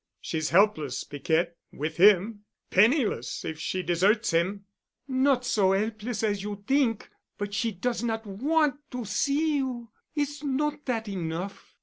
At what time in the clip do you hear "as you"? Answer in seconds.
6.23-6.63